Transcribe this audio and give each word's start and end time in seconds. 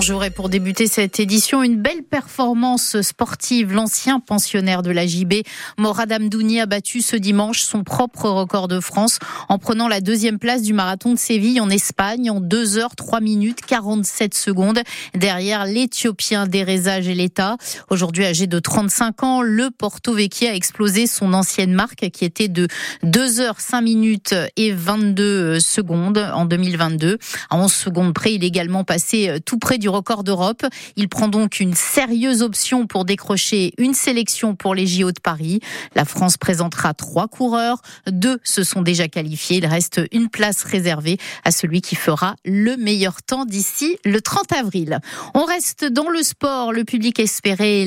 Bonjour 0.00 0.22
et 0.22 0.30
pour 0.30 0.48
débuter 0.48 0.86
cette 0.86 1.18
édition, 1.18 1.64
une 1.64 1.82
belle 1.82 2.04
performance 2.04 3.00
sportive. 3.00 3.72
L'ancien 3.72 4.20
pensionnaire 4.20 4.82
de 4.82 4.92
la 4.92 5.08
JB, 5.08 5.42
Morad 5.76 6.12
Amdouni, 6.12 6.60
a 6.60 6.66
battu 6.66 7.02
ce 7.02 7.16
dimanche 7.16 7.62
son 7.62 7.82
propre 7.82 8.30
record 8.30 8.68
de 8.68 8.78
France 8.78 9.18
en 9.48 9.58
prenant 9.58 9.88
la 9.88 10.00
deuxième 10.00 10.38
place 10.38 10.62
du 10.62 10.72
marathon 10.72 11.14
de 11.14 11.18
Séville 11.18 11.60
en 11.60 11.68
Espagne 11.68 12.30
en 12.30 12.40
2 12.40 12.78
heures 12.78 12.94
3 12.94 13.18
minutes 13.20 13.60
47 13.66 14.34
secondes 14.34 14.78
derrière 15.14 15.64
l'Éthiopien 15.64 16.46
Dereza 16.46 17.00
l'État. 17.00 17.56
Aujourd'hui 17.90 18.24
âgé 18.24 18.46
de 18.46 18.60
35 18.60 19.24
ans, 19.24 19.42
le 19.42 19.72
Porto 19.72 20.14
Vecchia 20.14 20.52
a 20.52 20.54
explosé 20.54 21.08
son 21.08 21.32
ancienne 21.32 21.72
marque 21.72 22.08
qui 22.10 22.24
était 22.24 22.46
de 22.46 22.68
2 23.02 23.40
heures 23.40 23.60
5 23.60 23.80
minutes 23.80 24.36
et 24.56 24.70
22 24.70 25.58
secondes 25.58 26.18
en 26.18 26.44
2022. 26.44 27.18
À 27.50 27.56
11 27.56 27.72
secondes 27.72 28.14
près, 28.14 28.34
il 28.34 28.44
est 28.44 28.46
également 28.46 28.84
passé 28.84 29.40
tout 29.44 29.58
près 29.58 29.78
du 29.78 29.87
record 29.88 30.24
d'Europe. 30.24 30.64
Il 30.96 31.08
prend 31.08 31.28
donc 31.28 31.60
une 31.60 31.74
sérieuse 31.74 32.42
option 32.42 32.86
pour 32.86 33.04
décrocher 33.04 33.72
une 33.78 33.94
sélection 33.94 34.54
pour 34.54 34.74
les 34.74 34.86
JO 34.86 35.12
de 35.12 35.20
Paris. 35.20 35.60
La 35.94 36.04
France 36.04 36.36
présentera 36.36 36.94
trois 36.94 37.28
coureurs. 37.28 37.80
Deux 38.06 38.38
se 38.44 38.62
sont 38.62 38.82
déjà 38.82 39.08
qualifiés. 39.08 39.58
Il 39.58 39.66
reste 39.66 40.00
une 40.12 40.28
place 40.28 40.62
réservée 40.64 41.18
à 41.44 41.50
celui 41.50 41.80
qui 41.80 41.96
fera 41.96 42.36
le 42.44 42.76
meilleur 42.76 43.22
temps 43.22 43.44
d'ici 43.44 43.96
le 44.04 44.20
30 44.20 44.52
avril. 44.52 45.00
On 45.34 45.44
reste 45.44 45.84
dans 45.84 46.08
le 46.08 46.22
sport. 46.22 46.72
Le 46.72 46.84
public 46.84 47.18
espérait 47.18 47.84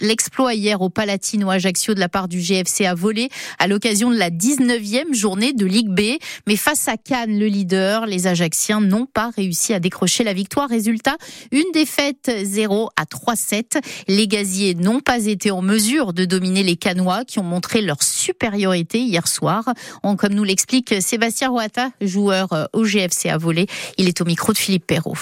l'exploit 0.00 0.54
hier 0.54 0.80
au 0.80 0.90
Palatino 0.90 1.50
Ajaccio 1.50 1.94
de 1.94 2.00
la 2.00 2.08
part 2.08 2.28
du 2.28 2.40
GFC 2.40 2.86
à 2.86 2.94
voler 2.94 3.28
à 3.58 3.66
l'occasion 3.66 4.10
de 4.10 4.16
la 4.16 4.30
19e 4.30 5.14
journée 5.14 5.52
de 5.52 5.66
Ligue 5.66 5.90
B. 5.90 6.18
Mais 6.46 6.56
face 6.56 6.88
à 6.88 6.96
Cannes, 6.96 7.38
le 7.38 7.46
leader, 7.46 8.06
les 8.06 8.26
Ajacciens 8.26 8.80
n'ont 8.80 9.06
pas 9.06 9.30
réussi 9.30 9.74
à 9.74 9.80
décrocher 9.80 10.24
la 10.24 10.32
victoire. 10.32 10.68
Résultat, 10.68 11.16
une 11.50 11.70
défaite 11.72 12.30
0 12.42 12.90
à 12.96 13.04
3-7. 13.04 13.82
Les 14.08 14.28
gaziers 14.28 14.74
n'ont 14.74 15.00
pas 15.00 15.26
été 15.26 15.50
en 15.50 15.62
mesure 15.62 16.12
de 16.12 16.24
dominer 16.24 16.62
les 16.62 16.76
Canois 16.76 17.24
qui 17.24 17.38
ont 17.38 17.44
montré 17.44 17.82
leur 17.82 18.02
supériorité 18.02 18.98
hier 19.00 19.26
soir. 19.26 19.64
comme 20.02 20.34
nous 20.34 20.44
l'explique 20.44 20.94
Sébastien 21.00 21.50
Roata, 21.50 21.90
joueur 22.00 22.52
euh, 22.52 22.64
au 22.72 22.84
GFC 22.84 23.28
à 23.28 23.38
voler. 23.38 23.66
Il 23.98 24.08
est 24.08 24.20
au 24.20 24.24
micro 24.24 24.52
de 24.52 24.58
Philippe 24.58 24.86
Perrault. 24.86 25.16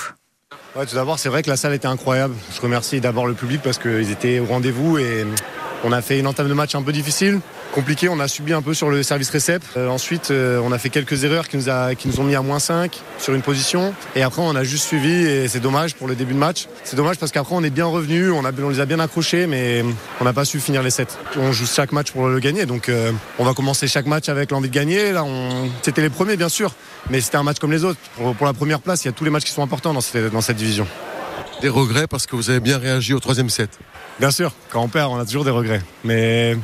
tout 0.74 0.94
d'abord, 0.94 1.18
c'est 1.18 1.28
vrai 1.28 1.42
que 1.42 1.50
la 1.50 1.56
salle 1.56 1.74
était 1.74 1.86
incroyable. 1.86 2.34
Je 2.54 2.60
remercie 2.60 3.00
d'abord 3.00 3.26
le 3.26 3.34
public 3.34 3.60
parce 3.62 3.78
qu'ils 3.78 4.10
étaient 4.10 4.38
au 4.38 4.46
rendez-vous 4.46 4.98
et 4.98 5.26
on 5.84 5.92
a 5.92 6.02
fait 6.02 6.18
une 6.18 6.26
entame 6.26 6.48
de 6.48 6.54
match 6.54 6.74
un 6.74 6.82
peu 6.82 6.92
difficile, 6.92 7.40
compliquée. 7.70 8.08
On 8.08 8.20
a 8.20 8.28
subi 8.28 8.52
un 8.52 8.62
peu 8.62 8.74
sur 8.74 8.90
le 8.90 9.02
service 9.02 9.30
récep. 9.30 9.62
Euh, 9.76 9.88
ensuite, 9.88 10.30
euh, 10.30 10.60
on 10.62 10.72
a 10.72 10.78
fait 10.78 10.90
quelques 10.90 11.24
erreurs 11.24 11.48
qui 11.48 11.56
nous, 11.56 11.68
a, 11.68 11.94
qui 11.94 12.08
nous 12.08 12.20
ont 12.20 12.24
mis 12.24 12.34
à 12.34 12.42
moins 12.42 12.58
5 12.58 13.00
sur 13.18 13.34
une 13.34 13.42
position. 13.42 13.94
Et 14.14 14.22
après, 14.22 14.42
on 14.42 14.54
a 14.56 14.64
juste 14.64 14.86
suivi 14.86 15.10
et 15.10 15.48
c'est 15.48 15.60
dommage 15.60 15.94
pour 15.94 16.08
le 16.08 16.14
début 16.14 16.34
de 16.34 16.38
match. 16.38 16.66
C'est 16.84 16.96
dommage 16.96 17.18
parce 17.18 17.32
qu'après, 17.32 17.54
on 17.54 17.62
est 17.62 17.70
bien 17.70 17.86
revenu, 17.86 18.30
on, 18.30 18.42
on 18.44 18.68
les 18.68 18.80
a 18.80 18.86
bien 18.86 19.00
accrochés, 19.00 19.46
mais 19.46 19.84
on 20.20 20.24
n'a 20.24 20.32
pas 20.32 20.44
su 20.44 20.60
finir 20.60 20.82
les 20.82 20.90
7. 20.90 21.18
On 21.36 21.52
joue 21.52 21.66
chaque 21.66 21.92
match 21.92 22.12
pour 22.12 22.28
le 22.28 22.38
gagner, 22.40 22.66
donc 22.66 22.88
euh, 22.88 23.12
on 23.38 23.44
va 23.44 23.54
commencer 23.54 23.88
chaque 23.88 24.06
match 24.06 24.28
avec 24.28 24.50
l'envie 24.50 24.68
de 24.68 24.74
gagner. 24.74 25.12
Là, 25.12 25.24
on... 25.24 25.68
c'était 25.82 26.02
les 26.02 26.10
premiers, 26.10 26.36
bien 26.36 26.48
sûr, 26.48 26.72
mais 27.08 27.20
c'était 27.20 27.36
un 27.36 27.42
match 27.42 27.58
comme 27.58 27.72
les 27.72 27.84
autres. 27.84 28.00
Pour, 28.16 28.46
la 28.46 28.52
première 28.52 28.80
place, 28.80 29.04
il 29.04 29.08
y 29.08 29.10
a 29.10 29.12
tous 29.12 29.24
les 29.24 29.30
matchs 29.30 29.44
qui 29.44 29.52
sont 29.52 29.62
importants 29.62 29.94
dans 29.94 30.00
cette, 30.00 30.32
dans 30.32 30.40
cette 30.40 30.56
division. 30.56 30.86
Des 31.62 31.68
regrets 31.68 32.06
parce 32.06 32.26
que 32.26 32.36
vous 32.36 32.48
avez 32.50 32.60
bien 32.60 32.78
réagi 32.78 33.12
au 33.12 33.20
troisième 33.20 33.50
set 33.50 33.78
Bien 34.18 34.30
sûr, 34.30 34.52
quand 34.70 34.82
on 34.82 34.88
perd, 34.88 35.12
on 35.12 35.18
a 35.18 35.24
toujours 35.24 35.44
des 35.44 35.50
regrets. 35.50 35.82
Mais 36.04 36.56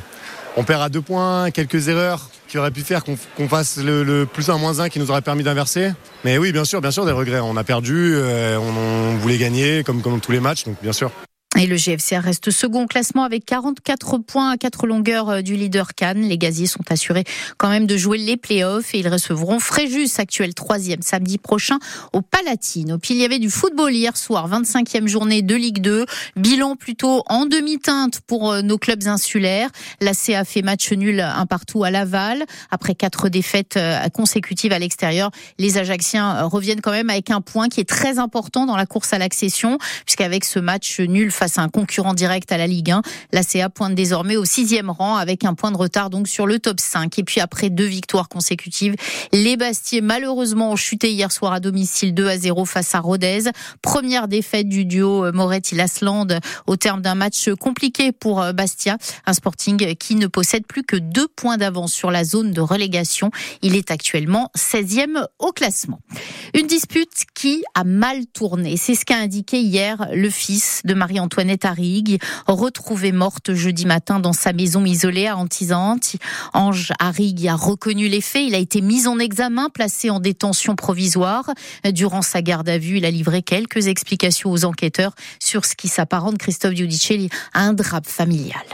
on 0.57 0.63
perd 0.63 0.81
à 0.81 0.89
deux 0.89 1.01
points, 1.01 1.51
quelques 1.51 1.87
erreurs 1.87 2.29
qui 2.47 2.57
auraient 2.57 2.71
pu 2.71 2.81
faire 2.81 3.03
qu'on 3.03 3.47
fasse 3.47 3.77
le, 3.77 4.25
plus 4.25 4.49
un 4.49 4.57
moins 4.57 4.79
un 4.79 4.89
qui 4.89 4.99
nous 4.99 5.11
aurait 5.11 5.21
permis 5.21 5.43
d'inverser. 5.43 5.91
Mais 6.25 6.37
oui, 6.37 6.51
bien 6.51 6.65
sûr, 6.65 6.81
bien 6.81 6.91
sûr, 6.91 7.05
des 7.05 7.11
regrets. 7.11 7.39
On 7.39 7.55
a 7.57 7.63
perdu, 7.63 8.13
euh, 8.15 8.57
on, 8.57 9.17
voulait 9.17 9.37
gagner 9.37 9.83
comme, 9.83 10.01
comme 10.01 10.19
tous 10.19 10.31
les 10.31 10.39
matchs, 10.39 10.63
donc 10.63 10.77
bien 10.81 10.93
sûr. 10.93 11.11
Et 11.59 11.65
le 11.65 11.75
GFC 11.75 12.17
reste 12.19 12.51
second 12.51 12.83
au 12.83 12.85
classement 12.85 13.23
avec 13.23 13.43
44 13.43 14.19
points 14.19 14.51
à 14.51 14.57
4 14.57 14.85
longueurs 14.85 15.29
euh, 15.29 15.41
du 15.41 15.55
leader 15.55 15.95
Cannes. 15.95 16.21
Les 16.21 16.37
gaziers 16.37 16.67
sont 16.67 16.83
assurés 16.91 17.23
quand 17.57 17.69
même 17.69 17.87
de 17.87 17.97
jouer 17.97 18.19
les 18.19 18.37
playoffs 18.37 18.93
et 18.93 18.99
ils 18.99 19.07
recevront 19.07 19.59
Fréjus, 19.59 20.19
actuel 20.19 20.53
troisième, 20.53 21.01
samedi 21.01 21.39
prochain 21.39 21.79
au 22.13 22.21
Palatine. 22.21 22.99
Puis 23.01 23.15
il 23.15 23.19
y 23.19 23.25
avait 23.25 23.39
du 23.39 23.49
football 23.49 23.91
hier 23.91 24.15
soir, 24.15 24.47
25e 24.47 25.07
journée 25.07 25.41
de 25.41 25.55
Ligue 25.55 25.81
2. 25.81 26.05
Bilan 26.35 26.75
plutôt 26.75 27.23
en 27.25 27.47
demi-teinte 27.47 28.21
pour 28.27 28.51
euh, 28.51 28.61
nos 28.61 28.77
clubs 28.77 29.07
insulaires. 29.07 29.71
La 29.99 30.13
CA 30.13 30.45
fait 30.45 30.61
match 30.61 30.91
nul 30.91 31.19
un 31.21 31.47
partout 31.47 31.83
à 31.83 31.89
Laval. 31.89 32.45
Après 32.69 32.93
quatre 32.93 33.29
défaites 33.29 33.77
euh, 33.77 34.07
consécutives 34.09 34.73
à 34.73 34.79
l'extérieur, 34.79 35.31
les 35.57 35.79
Ajacciens 35.79 36.43
reviennent 36.43 36.81
quand 36.81 36.91
même 36.91 37.09
avec 37.09 37.31
un 37.31 37.41
point 37.41 37.67
qui 37.67 37.79
est 37.79 37.89
très 37.89 38.19
important 38.19 38.67
dans 38.67 38.77
la 38.77 38.85
course 38.85 39.11
à 39.13 39.17
l'accession, 39.17 39.79
puisqu'avec 40.05 40.45
ce 40.45 40.59
match 40.59 40.99
nul 40.99 41.31
un 41.55 41.69
concurrent 41.69 42.13
direct 42.13 42.51
à 42.51 42.57
la 42.57 42.67
Ligue 42.67 42.91
1. 42.91 43.01
La 43.31 43.43
CA 43.43 43.69
pointe 43.69 43.95
désormais 43.95 44.35
au 44.35 44.45
sixième 44.45 44.89
rang 44.89 45.15
avec 45.15 45.45
un 45.45 45.53
point 45.53 45.71
de 45.71 45.77
retard 45.77 46.09
donc 46.09 46.27
sur 46.27 46.47
le 46.47 46.59
top 46.59 46.79
5. 46.79 47.17
Et 47.19 47.23
puis 47.23 47.41
après 47.41 47.69
deux 47.69 47.85
victoires 47.85 48.29
consécutives, 48.29 48.95
les 49.31 49.57
Bastiers 49.57 50.01
malheureusement 50.01 50.71
ont 50.71 50.75
chuté 50.75 51.11
hier 51.11 51.31
soir 51.31 51.53
à 51.53 51.59
domicile 51.59 52.13
2 52.13 52.27
à 52.27 52.37
0 52.37 52.65
face 52.65 52.93
à 52.95 52.99
Rodez. 52.99 53.49
Première 53.81 54.27
défaite 54.27 54.67
du 54.67 54.85
duo 54.85 55.25
euh, 55.25 55.31
Moretti-Lasland 55.31 56.39
au 56.65 56.75
terme 56.75 57.01
d'un 57.01 57.15
match 57.15 57.49
compliqué 57.59 58.11
pour 58.11 58.41
euh, 58.41 58.53
Bastia. 58.53 58.97
Un 59.25 59.33
Sporting 59.33 59.95
qui 59.95 60.15
ne 60.15 60.27
possède 60.27 60.65
plus 60.65 60.83
que 60.83 60.95
deux 60.95 61.27
points 61.27 61.57
d'avance 61.57 61.93
sur 61.93 62.11
la 62.11 62.23
zone 62.23 62.51
de 62.51 62.61
relégation. 62.61 63.31
Il 63.61 63.75
est 63.75 63.91
actuellement 63.91 64.51
16e 64.57 65.25
au 65.39 65.51
classement. 65.51 65.99
Une 66.53 66.67
dispute 66.67 67.25
qui 67.33 67.63
a 67.75 67.83
mal 67.83 68.25
tourné. 68.27 68.77
C'est 68.77 68.95
ce 68.95 69.05
qu'a 69.05 69.17
indiqué 69.17 69.59
hier 69.59 70.07
le 70.13 70.29
fils 70.29 70.81
de 70.85 70.93
Marie-Antoine 70.93 71.36
Antoinette 71.37 71.65
Arrigue, 71.65 72.19
retrouvée 72.47 73.11
morte 73.11 73.53
jeudi 73.53 73.85
matin 73.85 74.19
dans 74.19 74.33
sa 74.33 74.53
maison 74.53 74.83
isolée 74.85 75.27
à 75.27 75.37
Antisante. 75.37 76.15
Ange 76.55 76.93
Arrigue 76.97 77.47
a 77.47 77.53
reconnu 77.53 78.07
les 78.07 78.21
faits. 78.21 78.45
Il 78.47 78.55
a 78.55 78.57
été 78.57 78.81
mis 78.81 79.05
en 79.05 79.19
examen, 79.19 79.69
placé 79.69 80.09
en 80.09 80.19
détention 80.19 80.75
provisoire. 80.75 81.51
Durant 81.91 82.23
sa 82.23 82.41
garde 82.41 82.67
à 82.69 82.79
vue, 82.79 82.97
il 82.97 83.05
a 83.05 83.11
livré 83.11 83.43
quelques 83.43 83.85
explications 83.85 84.49
aux 84.49 84.65
enquêteurs 84.65 85.13
sur 85.39 85.65
ce 85.65 85.75
qui 85.75 85.89
s'apparente, 85.89 86.39
Christophe 86.39 86.73
Giudicelli, 86.73 87.29
à 87.53 87.61
un 87.61 87.73
drap 87.73 88.01
familial. 88.07 88.65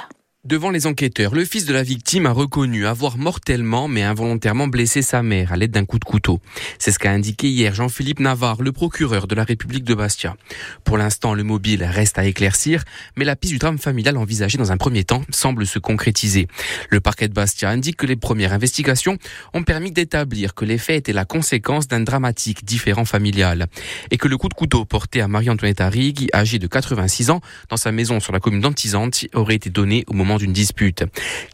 Devant 0.46 0.72
les 0.72 0.88
enquêteurs, 0.88 1.34
le 1.34 1.46
fils 1.46 1.64
de 1.64 1.72
la 1.72 1.84
victime 1.84 2.26
a 2.26 2.34
reconnu 2.34 2.86
avoir 2.86 3.18
mortellement 3.18 3.88
mais 3.88 4.04
involontairement 4.04 4.68
blessé 4.68 5.02
sa 5.02 5.24
mère 5.24 5.54
à 5.54 5.56
l'aide 5.56 5.72
d'un 5.72 5.86
coup 5.86 6.00
de 6.00 6.04
couteau. 6.04 6.42
C'est 6.80 6.92
ce 6.92 7.00
qu'a 7.00 7.12
indiqué 7.12 7.48
hier 7.48 7.74
Jean-Philippe 7.74 8.20
Navarre, 8.20 8.62
le 8.62 8.74
procureur 8.74 9.28
de 9.28 9.36
la 9.36 9.46
République 9.46 9.86
de 9.86 9.96
Bastia. 9.96 10.36
Pour 10.84 10.98
l'instant, 10.98 11.34
le 11.34 11.44
mobile 11.44 11.86
reste 11.86 12.20
à 12.20 12.26
éclaircir, 12.26 12.84
mais 13.16 13.24
la 13.24 13.38
piste 13.38 13.54
du 13.54 13.58
drame 13.58 13.78
familial 13.78 14.18
envisagée 14.18 14.58
dans 14.58 14.74
un 14.74 14.76
premier 14.76 15.06
temps 15.06 15.22
semble 15.30 15.66
se 15.66 15.80
concrétiser. 15.80 16.50
Le 16.90 17.00
parquet 17.00 17.30
de 17.30 17.34
Bastia 17.34 17.70
indique 17.70 17.96
que 17.96 18.06
les 18.06 18.18
premières 18.18 18.52
investigations 18.52 19.18
ont 19.54 19.64
permis 19.64 19.94
d'établir 19.94 20.56
que 20.56 20.66
les 20.66 20.78
faits 20.78 20.98
étaient 20.98 21.14
la 21.14 21.24
conséquence 21.24 21.88
d'un 21.88 22.02
dramatique 22.02 22.66
différent 22.66 23.06
familial 23.06 23.68
et 24.12 24.18
que 24.18 24.28
le 24.28 24.36
coup 24.36 24.50
de 24.50 24.56
couteau 24.56 24.84
porté 24.84 25.22
à 25.22 25.30
Marie-Antoinette 25.30 25.80
Arrigui, 25.80 26.28
âgée 26.34 26.60
de 26.60 26.68
86 26.68 27.30
ans, 27.30 27.40
dans 27.70 27.78
sa 27.78 27.94
maison 27.94 28.20
sur 28.20 28.34
la 28.34 28.42
commune 28.42 28.60
d'Antisante, 28.60 29.26
aurait 29.34 29.56
été 29.56 29.70
donné 29.70 30.04
au 30.08 30.14
moment 30.14 30.33
d'une 30.38 30.54
dispute. 30.54 31.04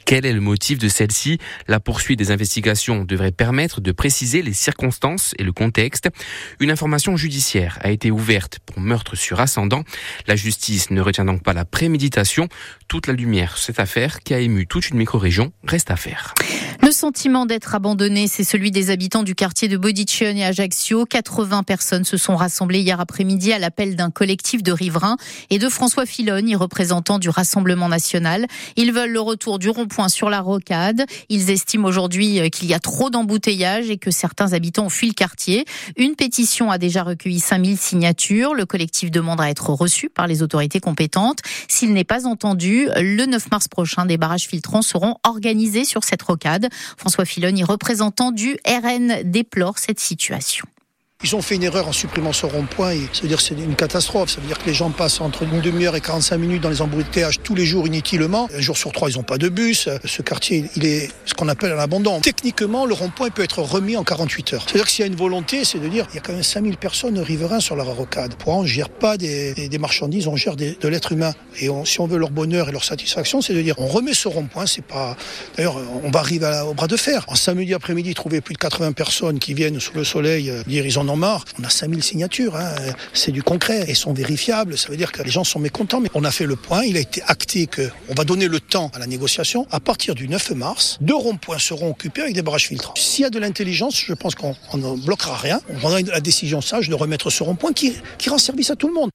Quel 0.06 0.26
est 0.26 0.34
le 0.34 0.42
motif 0.42 0.80
de 0.80 0.88
celle-ci? 0.88 1.38
La 1.68 1.80
poursuite 1.80 2.20
des 2.20 2.32
investigations 2.32 3.04
devrait 3.04 3.32
permettre 3.32 3.82
de 3.82 3.92
préciser 3.92 4.42
les 4.42 4.54
circonstances 4.54 5.34
et 5.38 5.44
le 5.44 5.52
contexte. 5.52 6.10
Une 6.60 6.72
information 6.72 7.18
judiciaire 7.18 7.80
a 7.81 7.92
été 7.92 8.12
ouverte 8.12 8.60
pour 8.66 8.80
meurtre 8.80 9.16
sur 9.16 9.40
ascendant. 9.40 9.84
La 10.28 10.36
justice 10.36 10.92
ne 10.92 11.02
retient 11.02 11.26
donc 11.26 11.44
pas 11.44 11.54
la 11.54 11.66
préméditation. 11.66 12.48
Toute 12.88 13.08
la 13.08 13.14
lumière 13.14 13.58
sur 13.58 13.68
cette 13.68 13.80
affaire 13.80 14.20
qui 14.22 14.34
a 14.34 14.40
ému 14.40 14.68
toute 14.68 14.90
une 14.90 14.98
micro-région 14.98 15.52
reste 15.66 15.92
à 15.92 15.96
faire. 15.96 16.34
Le 16.81 16.92
sentiment 16.92 17.45
d'être 17.45 17.75
abandonné, 17.75 18.27
c'est 18.27 18.44
celui 18.44 18.71
des 18.71 18.89
habitants 18.89 19.24
du 19.24 19.36
quartier 19.36 19.68
de 19.68 19.77
Bodicion 19.77 20.27
et 20.27 20.44
Ajaccio. 20.44 21.06
80 21.06 21.63
personnes 21.63 22.06
se 22.06 22.18
sont 22.18 22.36
rassemblées 22.36 22.80
hier 22.80 23.00
après-midi 23.00 23.51
à 23.54 23.60
l'appel 23.60 23.95
d'un 23.95 24.12
collectif 24.12 24.63
de 24.63 24.71
riverains 24.71 25.18
et 25.50 25.60
de 25.60 25.69
François 25.69 26.06
Filoni, 26.06 26.56
représentant 26.56 27.19
du 27.19 27.30
Rassemblement 27.30 27.89
national. 27.89 28.48
Ils 28.75 28.92
veulent 28.92 29.12
le 29.12 29.19
retour 29.19 29.60
du 29.60 29.69
rond-point 29.69 30.10
sur 30.10 30.30
la 30.30 30.42
rocade. 30.42 31.06
Ils 31.30 31.50
estiment 31.50 31.88
aujourd'hui 31.88 32.39
euh, 32.39 32.50
qu'il 32.50 32.68
y 32.68 32.74
a 32.74 32.80
trop 32.80 33.10
d'embouteillages 33.10 33.89
et 33.89 33.98
que 33.98 34.12
certains 34.12 34.54
habitants 34.54 34.86
ont 34.86 34.89
fui 34.89 35.07
le 35.07 35.13
quartier. 35.13 35.65
Une 35.98 36.15
pétition 36.15 36.72
a 36.72 36.77
déjà 36.77 37.04
recueilli 37.04 37.39
5000 37.39 37.77
signatures. 37.77 38.54
Le 38.54 38.65
collectif 38.65 39.12
demande 39.12 39.42
à 39.42 39.50
être 39.50 39.69
reçu 39.69 40.10
par 40.10 40.27
les 40.27 40.44
autorités 40.44 40.80
compétentes. 40.80 41.39
S'il 41.68 41.94
n'est 41.94 42.04
pas 42.04 42.25
entendu, 42.25 42.88
le 42.95 43.25
9 43.25 43.51
mars 43.51 43.68
prochain, 43.68 44.06
des 44.06 44.18
barrages 44.18 44.48
filtrants 44.48 44.81
seront 44.81 45.15
organisés 45.24 45.86
sur 45.86 46.04
cette 46.04 46.22
rocade. 46.22 46.59
François 46.98 47.26
Filoni, 47.26 47.64
représentant 47.64 48.32
du 48.32 48.58
RN, 48.66 49.24
déplore 49.24 49.78
cette 49.78 50.00
situation. 50.00 50.66
Ils 51.21 51.36
ont 51.36 51.42
fait 51.42 51.56
une 51.56 51.63
erreur 51.63 51.86
en 51.86 51.92
supprimant 51.92 52.31
ce 52.31 52.45
rond-point 52.45 52.94
et 52.94 53.01
ça 53.12 53.24
veut 53.24 53.27
dire 53.27 53.42
c'est 53.42 53.54
une 53.54 53.75
catastrophe. 53.75 54.30
Ça 54.30 54.39
veut 54.39 54.48
dire 54.48 54.57
que 54.57 54.66
les 54.66 54.74
gens 54.74 54.89
passent 54.89 55.19
entre 55.19 55.44
une 55.44 55.60
demi-heure 55.60 55.98
et 55.98 56.00
45 56.00 56.38
minutes 56.38 56.62
dans 56.62 56.69
les 56.69 56.81
embouteillages 56.81 57.42
tous 57.44 57.56
les 57.56 57.66
jours 57.66 57.86
inutilement. 57.86 58.48
Un 58.56 58.62
jour 58.62 58.77
sur 58.77 58.94
trois, 58.94 59.10
ils 59.10 59.18
n'ont 59.18 59.24
pas 59.24 59.38
de 59.38 59.50
bus. 59.50 59.89
Ce 60.06 60.21
quartier, 60.21 60.63
il 60.77 60.86
est 60.86 61.12
ce 61.25 61.33
qu'on 61.33 61.50
appelle 61.50 61.74
un 61.74 61.77
abandon. 61.77 62.21
Techniquement, 62.21 62.86
le 62.86 62.94
rond-point 62.94 63.31
peut 63.31 63.44
être 63.44 63.62
remis 63.62 63.98
en 63.98 64.06
48 64.06 64.54
heures. 64.54 64.63
C'est-à-dire 64.66 64.86
que 64.86 64.92
s'il 64.92 65.01
y 65.01 65.10
a 65.10 65.12
une 65.12 65.18
volonté, 65.18 65.66
c'est 65.66 65.80
de 65.80 65.89
dire 65.89 66.07
il 66.13 66.16
y 66.16 66.19
a 66.19 66.21
quand 66.21 66.31
même 66.31 66.42
5000 66.42 66.77
personnes 66.77 67.19
riverains 67.19 67.60
sur 67.60 67.75
la 67.75 67.83
rocade. 67.83 68.36
Pour 68.36 68.54
on 68.54 68.62
ne 68.62 68.68
gère 68.68 68.88
pas 68.88 69.18
des, 69.18 69.69
marchandises, 69.77 70.25
on 70.27 70.38
gère 70.38 70.56
de 70.56 70.88
l'être 70.88 71.12
humain. 71.12 71.33
Et 71.60 71.68
si 71.83 72.00
on 72.00 72.07
veut 72.07 72.18
leur 72.18 72.31
bonheur 72.31 72.69
et 72.69 72.72
leur 72.72 72.86
satisfaction, 72.86 73.42
c'est 73.42 73.54
de 73.54 73.62
dire 73.62 73.75
on 73.80 73.88
remet 73.88 74.13
ce 74.13 74.30
rond-point. 74.30 74.68
C'est 74.68 74.86
pas. 74.86 75.18
D'ailleurs, 75.57 75.75
on 76.01 76.12
va 76.12 76.22
arriver 76.22 76.63
au 76.65 76.74
bras 76.74 76.88
de 76.88 76.95
fer. 76.95 77.25
En 77.27 77.36
samedi 77.36 77.74
après-midi, 77.74 78.13
trouver 78.13 78.39
plus 78.39 78.54
de 78.54 78.60
80 78.60 78.94
personnes 78.94 79.38
qui 79.38 79.54
viennent 79.54 79.81
sous 79.81 79.95
le 79.95 80.06
soleil 80.06 80.50
euh, 80.50 80.63
dire 80.65 80.86
ils 80.86 80.98
On 81.60 81.64
a 81.64 81.70
5000 81.70 82.04
signatures. 82.04 82.56
Hein. 82.56 82.76
C'est 83.14 83.32
du 83.32 83.44
concret 83.44 83.86
et 83.88 83.96
sont 83.96 84.14
vérifiables. 84.14 84.78
Ça 84.78 84.90
veut 84.90 84.98
dire 84.98 85.12
que 85.12 85.24
les 85.24 85.32
gens 85.32 85.44
sont 85.44 85.60
mécontents. 85.60 86.00
Mais 86.00 86.10
on 86.14 86.24
a 86.24 86.32
fait 86.32 86.46
le 86.46 86.56
point. 86.56 86.84
Il 86.84 86.98
a 86.98 87.00
été 87.00 87.22
acté 87.28 87.68
qu'on 87.68 88.14
va 88.14 88.24
donner 88.24 88.48
le 88.48 88.60
temps 88.60 88.92
à 88.94 89.00
la 89.00 89.08
négociation. 89.08 89.68
À 89.72 89.80
partir 89.80 90.16
du 90.16 90.28
9 90.28 90.52
mars, 90.52 90.98
deux 91.02 91.16
ronds-points 91.16 91.60
seront 91.60 91.90
occupés 91.90 92.22
avec 92.22 92.36
des 92.36 92.42
barrages 92.42 92.68
filtrants. 92.68 92.94
S'il 92.96 93.24
y 93.24 93.26
a 93.26 93.30
de 93.30 93.40
l'intelligence, 93.40 94.00
je 94.06 94.14
pense 94.14 94.36
qu'on 94.36 94.56
ne 94.74 95.06
bloquera 95.06 95.36
rien. 95.38 95.62
On 95.70 95.76
prendra 95.76 96.02
la 96.02 96.22
décision 96.22 96.62
sage 96.62 96.90
de 96.90 96.96
remettre 96.96 97.30
ce 97.30 97.44
rond-point 97.44 97.74
qui 97.74 97.94
rend 98.28 98.38
service 98.38 98.70
à 98.70 98.76
tout 98.76 98.88
le 98.88 98.94
monde. 98.94 99.10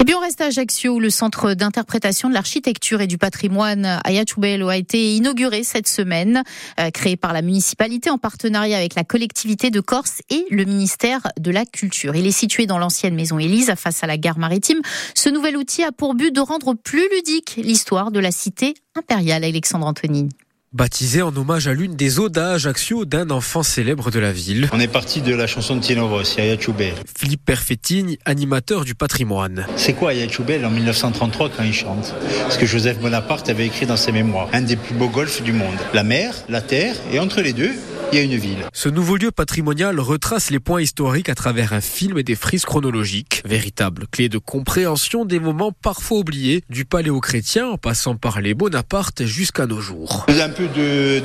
Et 0.00 0.04
puis 0.04 0.14
on 0.14 0.20
reste 0.20 0.40
à 0.40 0.46
Ajaccio 0.46 0.94
où 0.94 1.00
le 1.00 1.10
centre 1.10 1.54
d'interprétation 1.54 2.28
de 2.28 2.34
l'architecture 2.34 3.00
et 3.00 3.06
du 3.06 3.18
patrimoine 3.18 4.00
Ayatubelo 4.04 4.68
a 4.68 4.76
été 4.76 5.14
inauguré 5.14 5.64
cette 5.64 5.88
semaine, 5.88 6.42
euh, 6.80 6.90
créé 6.90 7.16
par 7.16 7.32
la 7.32 7.42
municipalité 7.42 8.10
en 8.10 8.18
partenariat 8.18 8.76
avec 8.76 8.94
la 8.94 9.04
collectivité 9.04 9.70
de 9.70 9.80
Corse 9.80 10.22
et 10.30 10.46
le 10.50 10.64
ministère 10.64 11.20
de 11.38 11.50
la 11.50 11.64
Culture. 11.64 12.16
Il 12.16 12.26
est 12.26 12.32
situé 12.32 12.66
dans 12.66 12.78
l'ancienne 12.78 13.14
maison 13.14 13.38
Élise 13.38 13.72
face 13.76 14.02
à 14.02 14.06
la 14.06 14.16
gare 14.16 14.38
maritime. 14.38 14.80
Ce 15.14 15.28
nouvel 15.28 15.56
outil 15.56 15.84
a 15.84 15.92
pour 15.92 16.14
but 16.14 16.34
de 16.34 16.40
rendre 16.40 16.74
plus 16.74 17.08
ludique 17.14 17.54
l'histoire 17.56 18.10
de 18.10 18.20
la 18.20 18.30
cité 18.30 18.74
impériale 18.96 19.44
Alexandre 19.44 19.86
Antonini 19.86 20.28
baptisé 20.74 21.22
en 21.22 21.34
hommage 21.36 21.68
à 21.68 21.72
l'une 21.72 21.94
des 21.94 22.18
odes 22.18 22.36
à 22.36 22.50
Ajaccio 22.50 23.04
d'un 23.04 23.30
enfant 23.30 23.62
célèbre 23.62 24.10
de 24.10 24.18
la 24.18 24.32
ville. 24.32 24.68
On 24.72 24.80
est 24.80 24.88
parti 24.88 25.22
de 25.22 25.32
la 25.32 25.46
chanson 25.46 25.76
de 25.76 25.80
Tino 25.80 26.08
Rossi, 26.08 26.40
Ayachoubel. 26.40 26.94
Philippe 27.16 27.44
Perfettini, 27.44 28.18
animateur 28.24 28.84
du 28.84 28.96
patrimoine. 28.96 29.66
C'est 29.76 29.92
quoi 29.92 30.10
Ayachoubel 30.10 30.66
en 30.66 30.70
1933 30.70 31.50
quand 31.56 31.62
il 31.62 31.72
chante? 31.72 32.12
Ce 32.50 32.58
que 32.58 32.66
Joseph 32.66 32.98
Bonaparte 32.98 33.48
avait 33.48 33.66
écrit 33.66 33.86
dans 33.86 33.96
ses 33.96 34.10
mémoires. 34.10 34.48
Un 34.52 34.62
des 34.62 34.74
plus 34.74 34.96
beaux 34.96 35.08
golfs 35.08 35.42
du 35.42 35.52
monde. 35.52 35.76
La 35.92 36.02
mer, 36.02 36.34
la 36.48 36.60
terre, 36.60 36.96
et 37.12 37.20
entre 37.20 37.40
les 37.40 37.52
deux, 37.52 37.72
y 38.14 38.18
a 38.18 38.22
une 38.22 38.36
ville. 38.36 38.68
Ce 38.72 38.88
nouveau 38.88 39.16
lieu 39.16 39.30
patrimonial 39.30 39.98
retrace 39.98 40.50
les 40.50 40.60
points 40.60 40.80
historiques 40.80 41.28
à 41.28 41.34
travers 41.34 41.72
un 41.72 41.80
film 41.80 42.18
et 42.18 42.22
des 42.22 42.34
frises 42.34 42.64
chronologiques. 42.64 43.42
Véritable 43.44 44.06
clé 44.10 44.28
de 44.28 44.38
compréhension 44.38 45.24
des 45.24 45.40
moments 45.40 45.72
parfois 45.72 46.18
oubliés, 46.18 46.62
du 46.70 46.84
paléo-chrétien 46.84 47.68
en 47.68 47.76
passant 47.76 48.14
par 48.14 48.40
les 48.40 48.54
Bonaparte 48.54 49.24
jusqu'à 49.24 49.66
nos 49.66 49.80
jours. 49.80 50.26
Un 50.28 50.48
peu 50.50 50.68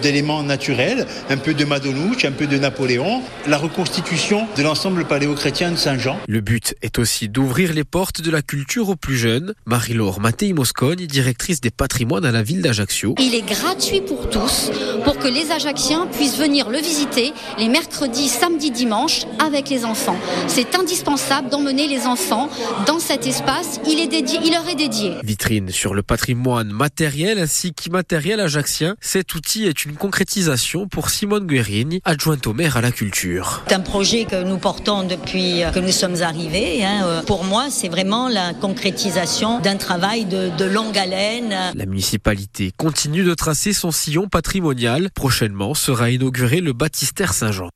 d'éléments 0.02 0.44
naturels, 0.44 1.06
un 1.30 1.38
peu 1.38 1.54
de 1.54 1.66
Madonouche, 1.66 2.26
un 2.26 2.32
peu 2.32 2.48
de 2.48 2.58
Napoléon, 2.58 3.22
la 3.48 3.58
reconstitution 3.58 4.48
de 4.58 4.64
l'ensemble 4.64 5.06
paléo-chrétien 5.06 5.72
de 5.72 5.78
Saint-Jean. 5.78 6.20
Le 6.28 6.42
but 6.42 6.76
est 6.82 6.98
aussi 7.00 7.30
d'ouvrir 7.30 7.74
les 7.74 7.84
portes 7.84 8.22
de 8.22 8.32
la 8.32 8.42
culture 8.42 8.90
aux 8.90 8.96
plus 8.96 9.18
jeunes. 9.18 9.54
Marie-Laure 9.66 10.20
Mattei 10.20 10.54
Moscone, 10.54 10.96
directrice 10.96 11.62
des 11.62 11.72
patrimoines 11.72 12.26
à 12.26 12.32
la 12.32 12.42
ville 12.42 12.62
d'Ajaccio. 12.62 13.16
Il 13.20 13.36
est 13.36 13.48
gratuit 13.48 14.02
pour 14.02 14.30
tous, 14.30 14.72
pour 15.04 15.18
que 15.20 15.28
les 15.28 15.52
Ajacciens 15.52 16.08
puissent 16.08 16.38
venir 16.38 16.70
le 16.70 16.79
visiter 16.80 17.34
les 17.58 17.70
mercredis, 17.70 18.28
samedis, 18.28 18.72
dimanches 18.72 19.26
avec 19.40 19.70
les 19.70 19.86
enfants. 19.86 20.18
C'est 20.48 20.76
indispensable 20.76 21.50
d'emmener 21.50 21.88
les 21.88 22.06
enfants 22.06 22.50
dans 22.86 23.00
cet 23.00 23.28
espace. 23.28 23.80
Il, 23.88 24.00
est 24.00 24.08
dédié, 24.08 24.40
il 24.44 24.52
leur 24.52 24.68
est 24.68 24.76
dédié. 24.76 25.14
Vitrine 25.24 25.70
sur 25.70 25.94
le 25.94 26.04
patrimoine 26.04 26.70
matériel 26.72 27.40
ainsi 27.40 27.74
qu'immatériel 27.74 28.40
ajaxien. 28.40 28.96
Cet 29.02 29.36
outil 29.36 29.66
est 29.66 29.86
une 29.86 29.96
concrétisation 29.96 30.88
pour 30.88 31.10
Simone 31.10 31.48
Guérini, 31.48 32.02
adjointe 32.06 32.46
au 32.48 32.54
maire 32.54 32.78
à 32.78 32.82
la 32.82 32.92
culture. 32.92 33.64
C'est 33.68 33.76
un 33.76 33.80
projet 33.80 34.26
que 34.26 34.44
nous 34.44 34.58
portons 34.58 35.04
depuis 35.04 35.62
que 35.74 35.80
nous 35.80 35.92
sommes 35.92 36.22
arrivés. 36.22 36.84
Hein. 36.84 37.24
Pour 37.26 37.44
moi, 37.44 37.68
c'est 37.70 37.90
vraiment 37.90 38.28
la 38.28 38.54
concrétisation 38.54 39.60
d'un 39.60 39.78
travail 39.78 40.26
de, 40.26 40.50
de 40.58 40.66
longue 40.66 40.98
haleine. 40.98 41.56
La 41.76 41.86
municipalité 41.86 42.72
continue 42.76 43.24
de 43.24 43.34
tracer 43.34 43.74
son 43.74 43.92
sillon 43.92 44.28
patrimonial. 44.28 45.10
Prochainement 45.14 45.74
sera 45.74 46.10
inauguré 46.10 46.59
le 46.62 46.74
baptistère 46.74 47.34
Saint-Jean. 47.34 47.70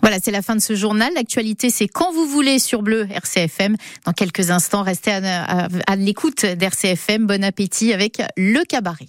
Voilà, 0.00 0.18
c'est 0.22 0.30
la 0.30 0.42
fin 0.42 0.54
de 0.54 0.60
ce 0.60 0.74
journal. 0.74 1.10
L'actualité, 1.14 1.70
c'est 1.70 1.88
quand 1.88 2.12
vous 2.12 2.26
voulez 2.26 2.58
sur 2.58 2.82
Bleu 2.82 3.08
RCFM. 3.10 3.76
Dans 4.04 4.12
quelques 4.12 4.50
instants, 4.50 4.82
restez 4.82 5.10
à, 5.10 5.68
à 5.86 5.96
l'écoute 5.96 6.46
d'RCFM. 6.46 7.26
Bon 7.26 7.42
appétit 7.42 7.92
avec 7.92 8.22
le 8.36 8.64
cabaret. 8.64 9.06